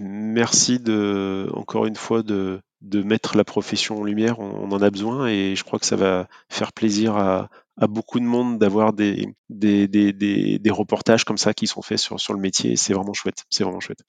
[0.00, 0.80] merci
[1.52, 4.38] encore une fois, de, mettre la profession en lumière.
[4.38, 7.48] On, en a besoin et je crois que ça va faire plaisir à,
[7.88, 9.34] beaucoup de monde d'avoir des
[10.70, 12.76] reportages comme ça qui sont faits sur, le métier.
[12.76, 13.44] C'est vraiment chouette.
[13.50, 14.02] C'est vraiment chouette.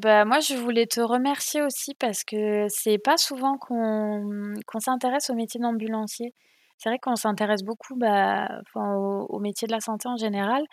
[0.00, 5.34] Bah, moi, je voulais te remercier aussi parce que c'est pas souvent qu'on s'intéresse au
[5.34, 6.32] métier d'ambulancier.
[6.78, 10.64] C'est vrai qu'on s'intéresse beaucoup bah, au, métier de la santé en général.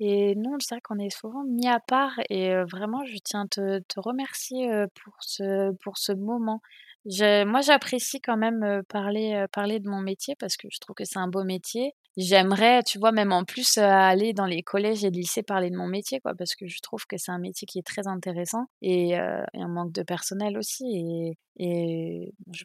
[0.00, 2.18] Et nous, c'est vrai qu'on est souvent mis à part.
[2.30, 4.68] Et vraiment, je tiens te, te remercier
[5.02, 6.60] pour ce, pour ce moment.
[7.04, 11.18] moi, j'apprécie quand même parler, parler de mon métier parce que je trouve que c'est
[11.18, 11.94] un beau métier.
[12.16, 15.86] J'aimerais, tu vois, même en plus aller dans les collèges et lycées parler de mon
[15.86, 19.18] métier, quoi, parce que je trouve que c'est un métier qui est très intéressant et,
[19.18, 20.84] euh, et un manque de personnel aussi.
[20.86, 22.64] Et, et je,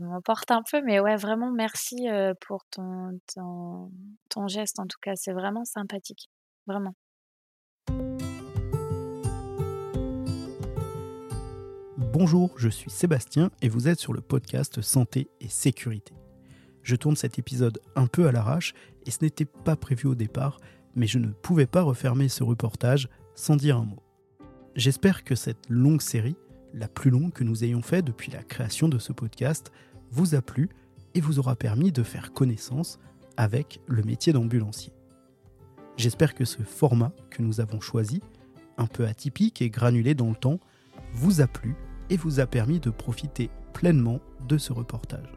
[0.00, 2.08] m'emporte un peu, mais ouais, vraiment merci
[2.40, 3.90] pour ton, ton,
[4.30, 6.30] ton geste, en tout cas, c'est vraiment sympathique,
[6.66, 6.94] vraiment.
[11.96, 16.14] Bonjour, je suis Sébastien et vous êtes sur le podcast Santé et Sécurité.
[16.82, 18.74] Je tourne cet épisode un peu à l'arrache
[19.06, 20.60] et ce n'était pas prévu au départ,
[20.94, 24.02] mais je ne pouvais pas refermer ce reportage sans dire un mot.
[24.74, 26.36] J'espère que cette longue série
[26.74, 29.72] la plus longue que nous ayons fait depuis la création de ce podcast,
[30.10, 30.68] vous a plu
[31.14, 32.98] et vous aura permis de faire connaissance
[33.36, 34.92] avec le métier d'ambulancier.
[35.96, 38.20] J'espère que ce format que nous avons choisi,
[38.78, 40.58] un peu atypique et granulé dans le temps,
[41.12, 41.74] vous a plu
[42.10, 45.32] et vous a permis de profiter pleinement de ce reportage.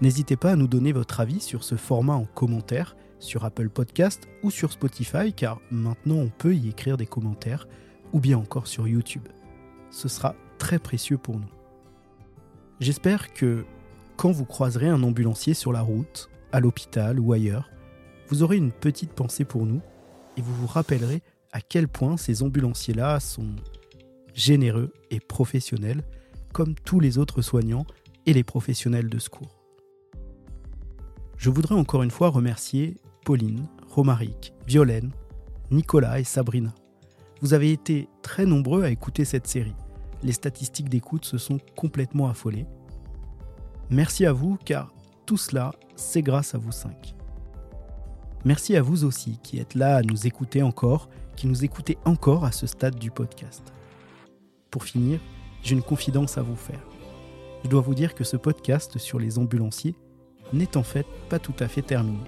[0.00, 4.28] N'hésitez pas à nous donner votre avis sur ce format en commentaire sur Apple Podcast
[4.42, 7.68] ou sur Spotify car maintenant on peut y écrire des commentaires
[8.12, 9.28] ou bien encore sur YouTube.
[9.90, 11.50] Ce sera très précieux pour nous.
[12.80, 13.66] J'espère que
[14.16, 17.70] quand vous croiserez un ambulancier sur la route, à l'hôpital ou ailleurs,
[18.30, 19.82] vous aurez une petite pensée pour nous
[20.38, 23.54] et vous vous rappellerez à quel point ces ambulanciers-là sont
[24.32, 26.02] généreux et professionnels,
[26.52, 27.84] comme tous les autres soignants
[28.24, 29.60] et les professionnels de secours.
[31.36, 35.10] Je voudrais encore une fois remercier Pauline, Romaric, Violaine,
[35.70, 36.74] Nicolas et Sabrina.
[37.42, 39.74] Vous avez été très nombreux à écouter cette série
[40.22, 42.66] les statistiques d'écoute se sont complètement affolées.
[43.90, 44.92] Merci à vous car
[45.26, 47.14] tout cela, c'est grâce à vous cinq.
[48.44, 52.44] Merci à vous aussi qui êtes là à nous écouter encore, qui nous écoutez encore
[52.44, 53.72] à ce stade du podcast.
[54.70, 55.20] Pour finir,
[55.62, 56.80] j'ai une confidence à vous faire.
[57.64, 59.94] Je dois vous dire que ce podcast sur les ambulanciers
[60.52, 62.24] n'est en fait pas tout à fait terminé.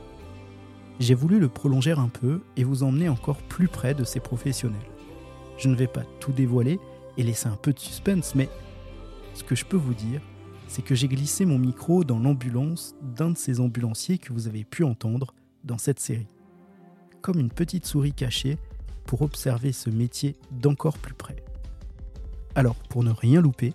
[1.01, 4.79] J'ai voulu le prolonger un peu et vous emmener encore plus près de ces professionnels.
[5.57, 6.79] Je ne vais pas tout dévoiler,
[7.17, 8.49] et laisser un peu de suspense, mais
[9.35, 10.21] ce que je peux vous dire,
[10.69, 14.65] c'est que j'ai glissé mon micro dans l'ambulance d'un de ces ambulanciers que vous avez
[14.65, 15.35] pu entendre
[15.65, 16.29] dans cette série.
[17.21, 18.59] Comme une petite souris cachée
[19.07, 21.37] pour observer ce métier d'encore plus près.
[22.55, 23.73] Alors, pour ne rien louper,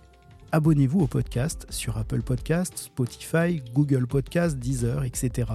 [0.52, 5.52] abonnez-vous au podcast sur Apple Podcasts, Spotify, Google Podcasts, Deezer, etc.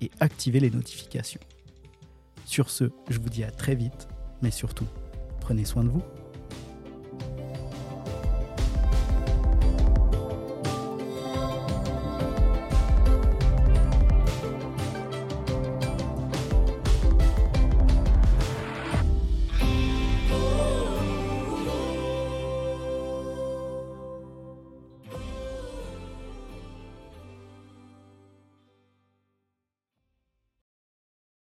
[0.00, 1.40] et activez les notifications.
[2.44, 4.08] Sur ce, je vous dis à très vite,
[4.42, 4.86] mais surtout,
[5.40, 6.02] prenez soin de vous.